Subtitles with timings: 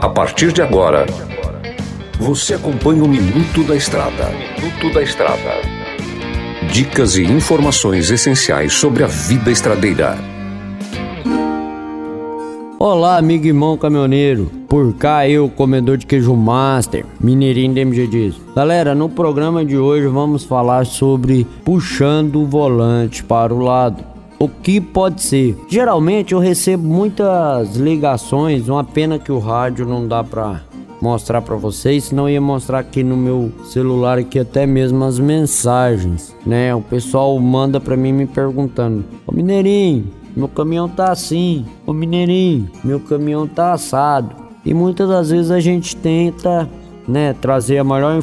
[0.00, 1.04] A partir de agora,
[2.18, 4.30] você acompanha o Minuto da Estrada.
[4.30, 5.60] Minuto da Estrada.
[6.72, 10.16] Dicas e informações essenciais sobre a vida estradeira.
[12.78, 14.50] Olá, amigo e irmão caminhoneiro.
[14.68, 18.36] Por cá eu, comedor de queijo master, mineirinho da MG diz.
[18.54, 24.17] Galera, no programa de hoje vamos falar sobre puxando o volante para o lado.
[24.40, 25.56] O que pode ser?
[25.68, 30.62] Geralmente eu recebo muitas ligações, uma pena que o rádio não dá pra
[31.02, 36.36] mostrar para vocês, senão ia mostrar aqui no meu celular aqui até mesmo as mensagens,
[36.46, 36.72] né?
[36.72, 41.66] O pessoal manda para mim me perguntando: "Ô Mineirinho, meu caminhão tá assim.
[41.84, 44.30] Ô Mineirinho, meu caminhão tá assado".
[44.64, 46.68] E muitas das vezes a gente tenta,
[47.08, 48.22] né, trazer a maior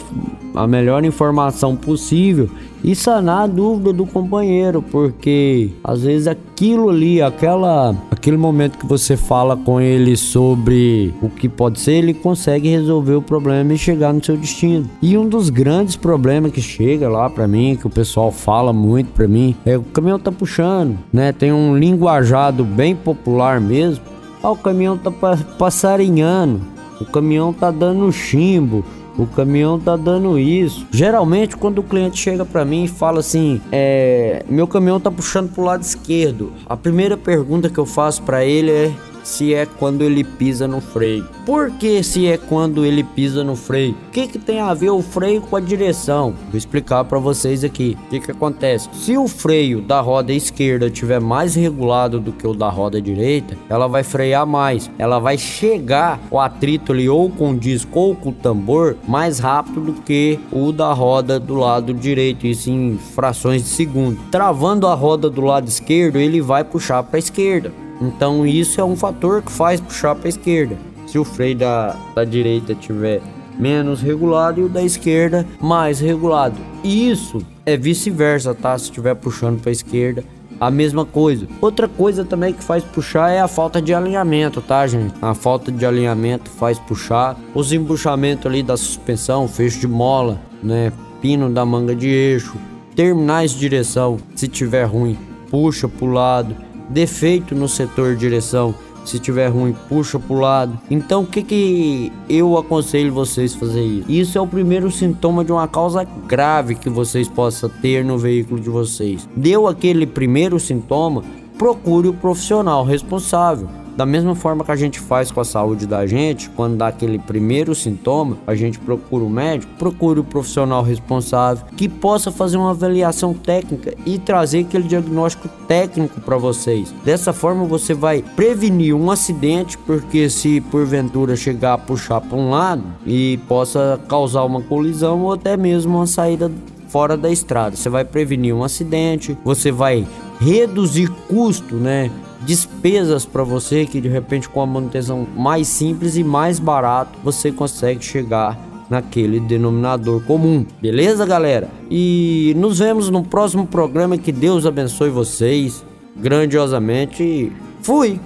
[0.54, 2.50] a melhor informação possível
[2.84, 8.86] e sanar a dúvida do companheiro, porque às vezes aquilo ali, aquela aquele momento que
[8.86, 13.78] você fala com ele sobre o que pode ser, ele consegue resolver o problema e
[13.78, 14.88] chegar no seu destino.
[15.02, 19.12] E um dos grandes problemas que chega lá para mim, que o pessoal fala muito
[19.14, 21.32] para mim, é o caminhão tá puxando, né?
[21.32, 24.06] Tem um linguajado bem popular mesmo.
[24.44, 25.12] Ah, o caminhão tá
[25.58, 26.62] passarinhando,
[27.00, 28.84] o caminhão tá dando chimbo,
[29.18, 30.86] o caminhão tá dando isso.
[30.92, 35.52] Geralmente, quando o cliente chega para mim e fala assim: é, meu caminhão tá puxando
[35.52, 38.92] pro lado esquerdo, a primeira pergunta que eu faço para ele é
[39.26, 41.28] se é quando ele pisa no freio.
[41.46, 43.96] Por que se é quando ele pisa no freio?
[44.08, 46.34] O que, que tem a ver o freio com a direção?
[46.50, 47.98] Vou explicar para vocês aqui.
[48.06, 48.88] O que, que acontece?
[48.94, 53.58] Se o freio da roda esquerda tiver mais regulado do que o da roda direita,
[53.68, 54.90] ela vai frear mais.
[54.98, 59.40] Ela vai chegar o atrito ali ou com o disco ou com o tambor mais
[59.40, 64.20] rápido do que o da roda do lado direito, isso em frações de segundo.
[64.30, 67.85] Travando a roda do lado esquerdo, ele vai puxar para a esquerda.
[68.02, 70.78] Então isso é um fator que faz puxar para a esquerda.
[71.08, 73.22] Se o freio da, da direita tiver
[73.58, 76.56] menos regulado e o da esquerda mais regulado.
[76.84, 78.78] E isso é vice-versa, tá?
[78.78, 80.24] Se estiver puxando para a esquerda,
[80.60, 81.48] a mesma coisa.
[81.62, 85.14] Outra coisa também que faz puxar é a falta de alinhamento, tá, gente?
[85.22, 87.38] A falta de alinhamento faz puxar.
[87.54, 90.92] Os embuchamentos ali da suspensão, fecho de mola, né?
[91.22, 92.56] Pino da manga de eixo,
[92.96, 95.18] terminais de direção, se tiver ruim,
[95.50, 96.56] puxa pro lado
[96.90, 98.74] defeito no setor direção.
[99.06, 100.80] Se tiver ruim, puxa pro lado.
[100.90, 104.12] Então, o que que eu aconselho vocês fazer isso?
[104.12, 108.60] Isso é o primeiro sintoma de uma causa grave que vocês possam ter no veículo
[108.60, 109.30] de vocês.
[109.36, 111.24] Deu aquele primeiro sintoma,
[111.56, 113.70] procure o profissional responsável.
[113.96, 117.18] Da mesma forma que a gente faz com a saúde da gente, quando dá aquele
[117.18, 122.72] primeiro sintoma, a gente procura o médico, procure o profissional responsável que possa fazer uma
[122.72, 126.94] avaliação técnica e trazer aquele diagnóstico técnico para vocês.
[127.06, 132.50] Dessa forma você vai prevenir um acidente, porque se porventura chegar a puxar para um
[132.50, 136.52] lado e possa causar uma colisão ou até mesmo uma saída
[136.90, 137.76] fora da estrada.
[137.76, 140.06] Você vai prevenir um acidente, você vai
[140.40, 142.12] reduzir custo, né?
[142.42, 147.52] Despesas para você que de repente com a manutenção mais simples e mais barato você
[147.52, 148.60] consegue chegar
[148.90, 150.66] naquele denominador comum.
[150.82, 151.70] Beleza, galera?
[151.90, 154.18] E nos vemos no próximo programa.
[154.18, 155.84] Que Deus abençoe vocês
[156.16, 157.52] grandiosamente.
[157.82, 158.20] Fui!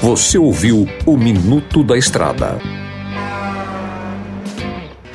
[0.00, 2.81] Você ouviu o Minuto da Estrada.